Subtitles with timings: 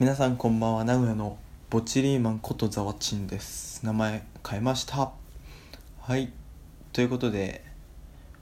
[0.00, 1.36] 皆さんこんばんは名古屋の
[1.68, 3.84] ボチリーマンことザワチンです。
[3.84, 5.12] 名前変えました。
[6.00, 6.32] はい。
[6.94, 7.62] ということで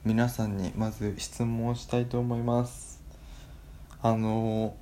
[0.05, 3.03] 皆さんにまず質問したいと思います。
[4.01, 4.73] あの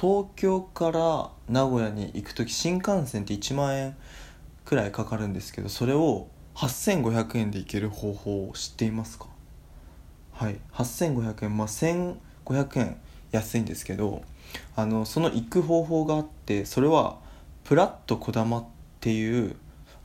[0.00, 3.96] 東京から名古屋に行く時新幹線って1万円
[4.64, 9.26] くらいかかるんですけどそれを8500円で行ける方法を知っていますか？
[10.34, 10.60] はい。
[10.72, 11.56] 8500円。
[11.56, 12.96] まあ1500円
[13.32, 14.22] 安いんですけど
[14.76, 17.18] あのその行く方法があってそれは
[17.64, 18.64] プラットこだまっ
[19.00, 19.56] ていう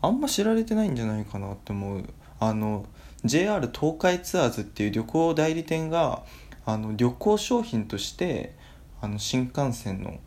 [0.02, 2.04] あんま知られてないんじゃないかなって思う
[2.40, 2.86] あの
[3.26, 6.24] JR 東海ツアーズっていう旅行代理店が
[6.66, 8.56] あの旅行商品として
[9.02, 10.20] あの新幹線の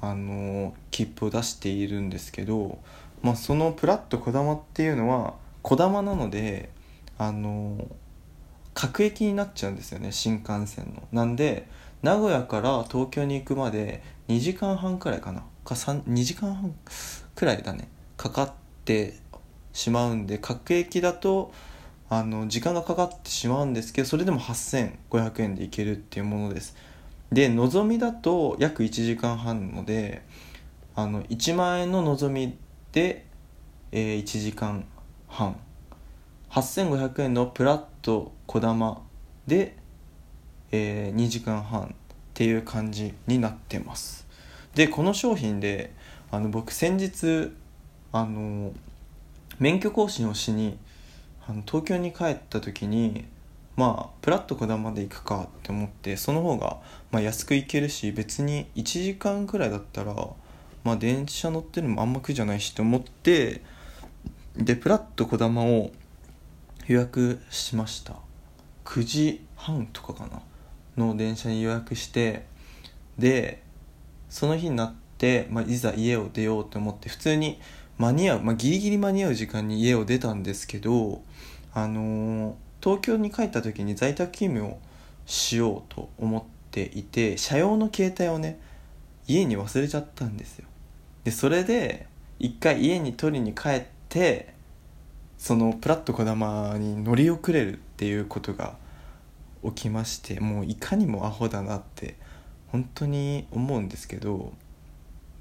[0.00, 2.78] あの切符を出しているんですけど、
[3.22, 6.70] まあ、そのプラットこだまっていうのはこだまなので
[7.18, 7.88] あの
[8.74, 11.02] 各駅になっちゃうんですよね新幹線の。
[11.12, 11.66] なんで
[12.02, 15.44] 名古屋から東京に行くまで2時間半くらいかな。
[15.64, 16.74] か2時間半
[17.34, 17.88] くらいだね。
[18.16, 18.52] かかっ
[18.84, 19.14] て
[19.72, 21.52] しまうんで各駅だと
[22.08, 26.76] あの時間がかかってしまうんですけどそれでも8500円で行けるっていうものです。
[27.32, 30.22] でのぞみだと約1時間半ので
[30.94, 32.56] あの1万円ののぞみ
[32.92, 33.26] で、
[33.92, 34.86] えー、1時間
[35.28, 35.56] 半。
[36.50, 39.02] 8500円のプラットこだま
[39.46, 39.76] で
[40.72, 41.86] えー、2時間半っ
[42.34, 44.26] ていう感じになってます。
[44.74, 45.92] でこの商品で
[46.30, 47.52] あの僕先日
[48.12, 48.72] あの
[49.58, 50.78] 免許更新をしに
[51.48, 53.24] あの東京に帰った時に
[53.76, 56.78] まあプラットこだまで行くかって思ってその方が、
[57.10, 60.14] まあ、安く行けるし別に1時間くらいだったら
[60.84, 63.62] まあ電車乗ってるのもあんま苦じゃないしと思って
[64.56, 65.90] でプラットこだまを
[66.86, 68.14] 予約しました。
[68.84, 70.40] 9時半とかかな。
[70.96, 72.46] の電車に予約して
[73.18, 73.62] で
[74.28, 77.60] その日になって、まあ、いざ家を出ようと思って普通に
[77.98, 81.22] 間に合う、まあ、ギリギリ間に合う時間に家を出たんですけど、
[81.72, 84.78] あのー、東京に帰った時に在宅勤務を
[85.24, 88.60] しようと思っていて車用の携帯をね
[89.26, 90.66] 家に忘れちゃったんですよ。
[91.24, 92.06] でそれで
[92.38, 94.54] 一回家に取りに帰って
[95.38, 98.76] そのプラットこだまに乗り遅れるっていうことが
[99.66, 102.16] 起きましてもういかにもアホだなって
[102.68, 104.52] 本当に思うんですけど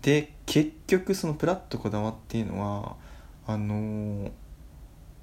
[0.01, 2.95] で結局そのプラットこだまっていうのは
[3.47, 4.31] あのー、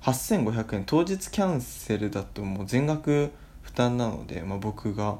[0.03, 3.31] 8500円当日キャンセルだともう全額
[3.63, 5.19] 負担なので、まあ、僕が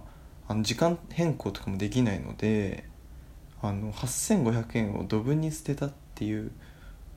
[0.49, 2.85] あの時間変更とかもできないので
[3.63, 6.51] あの8500円をドブに捨てたっていう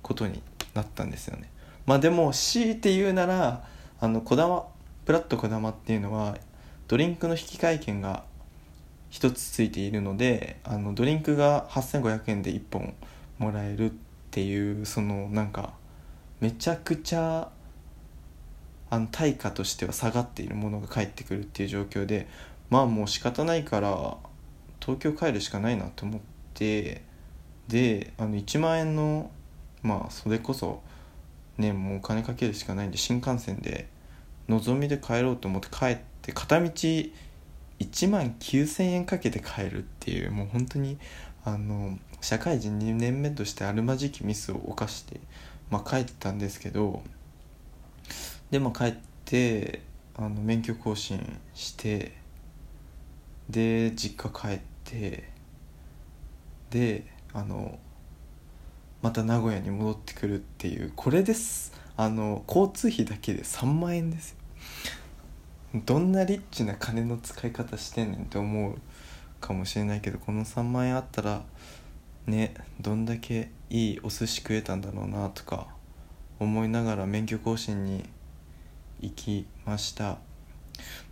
[0.04, 0.42] ことに
[0.76, 1.50] なったんですよね。
[1.88, 3.68] まあでも強いて言うなら
[4.00, 4.68] あのこだま
[5.06, 6.38] プラットこだまっていうのは
[6.88, 8.24] ドリンクの引換券が
[9.12, 12.94] 1つついているのであのドリンクが8500円で1本
[13.38, 13.94] もらえるっ
[14.32, 15.74] ていうそのなんか
[16.42, 17.50] めちゃくちゃ
[18.90, 22.28] あの対価としては下がっているものが返ってくるっていう状況で
[22.70, 24.18] まあもう仕方ないから
[24.80, 26.22] 東京帰るしかないなと思っ
[26.54, 27.02] て
[27.68, 29.32] であの1万円の
[29.82, 30.82] まあそれこそ
[31.58, 33.88] ねもうお金かけるしかないんで新幹線で
[34.48, 40.98] のぞみで帰ろうと思って帰って片道1万9,000円かけて帰るっていうもう本当に
[41.44, 45.20] あの社会人2年目としてあるまじきミスを犯して、
[45.70, 47.04] まあ、帰ってたんですけど
[48.50, 49.82] でも帰って
[50.16, 52.14] あの免許更新して
[53.50, 55.30] で実家帰って
[56.70, 57.78] であの
[59.02, 61.74] また名古屋に戻ってくるっていうこれです。
[61.98, 64.38] あの交通費だけで3万円ですよ。
[65.84, 68.76] どんなリッチな金の使い方してんねんって思う
[69.42, 71.42] かもしれないけどこの3万円あったら
[72.26, 75.68] ねどんだけいいお寿司食えたんだろうなとか
[76.40, 78.04] 思いながら免許更新に
[79.02, 80.18] 行きました。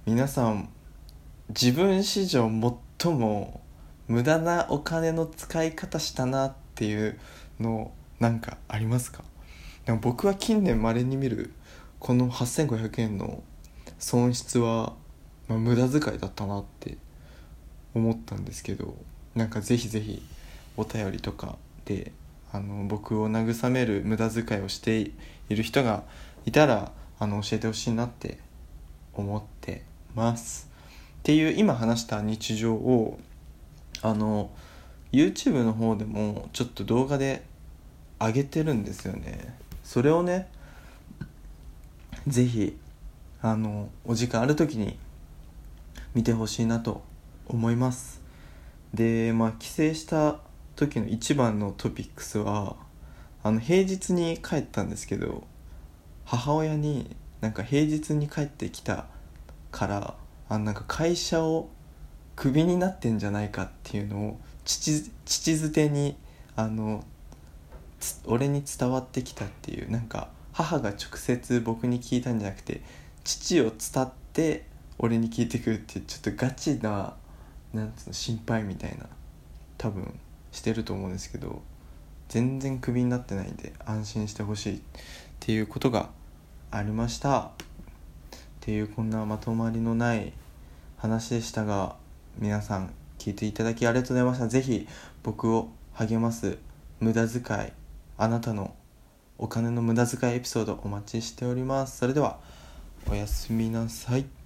[0.06, 0.70] 皆さん
[1.50, 2.50] 自分史上
[3.00, 3.62] 最も
[4.08, 7.20] 無駄なお金の使い方したなっていう
[7.60, 9.24] のなんかありますか？
[9.86, 11.54] でも僕は近年まれに見る
[12.00, 13.44] この8500円の
[14.04, 14.92] 損失は、
[15.48, 16.98] まあ、無駄遣いだったなって
[17.96, 18.98] 思ったんですけど
[19.34, 20.22] なんかぜひぜひ
[20.76, 21.56] お便りとか
[21.86, 22.12] で
[22.52, 25.14] あの僕を慰める無駄遣いをしてい
[25.56, 26.04] る人が
[26.46, 28.40] いたらあの教えてほしいなって
[29.14, 30.70] 思ってます。
[31.20, 33.18] っていう今話した日常を
[34.02, 34.50] あの
[35.14, 37.42] YouTube の方でもちょっと動画で
[38.20, 39.56] 上げてるんですよね。
[39.82, 40.50] それをね
[42.28, 42.83] 是非
[43.46, 44.98] あのお時間ある時に
[46.16, 47.04] 見てほしいなと
[47.46, 48.22] 思います。
[48.94, 50.40] でまあ帰省した
[50.78, 52.78] 時の一番のトピックスは
[53.44, 55.44] あの平日に帰ったんですけど
[56.24, 59.08] 母親になんか平日に帰ってきた
[59.72, 60.16] から
[60.48, 61.68] あなんか会社を
[62.38, 66.16] クビになってんじゃないかっていうのを父父づてに
[66.56, 67.04] あの
[68.24, 72.82] 俺に伝わってきたっていうなんか母が直接僕に聞いたんじゃなくて
[73.24, 74.66] 父を伝って
[75.00, 77.16] 俺に聞いてくるってちょっとガチな
[77.74, 79.06] なんつうの心配みたいな
[79.78, 80.20] 多分
[80.52, 81.62] してると思うんですけど
[82.30, 84.80] 全然クビになってないんで安心してほしいっ
[85.40, 86.10] ていうことが
[86.72, 87.42] ありました。
[87.42, 87.50] っ
[88.62, 90.32] ていうこんなまとまりのない
[90.98, 91.98] 話でしたが
[92.40, 94.48] 皆さん聞いていただきありがとうございました。
[94.48, 94.88] 是非
[95.22, 96.58] 僕を励ます
[97.00, 97.72] 無駄遣い
[98.18, 98.74] あなたの
[99.38, 101.98] お金の無駄遣いエピソードお待ちしております。
[101.98, 102.40] それでは
[103.10, 104.43] おやすみなさい。